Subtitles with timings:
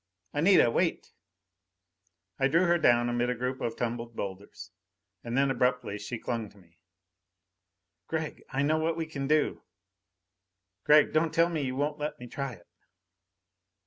[0.33, 1.11] "Anita, wait!"
[2.39, 4.71] I drew her down amid a group of tumbled boulders.
[5.23, 6.79] And then abruptly she clung to me.
[8.07, 9.61] "Gregg, I know what we can do!
[10.85, 12.67] Gregg, don't tell me you won't let me try it!"